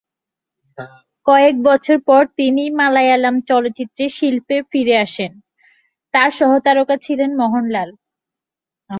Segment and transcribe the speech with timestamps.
[1.27, 5.31] কয়েক বছর পর, তিনি মালায়ালাম চলচ্চিত্রে শিল্পে ফিরে আসেন,
[6.13, 7.89] তার সহ-তারকা ছিলেন মহনলাল।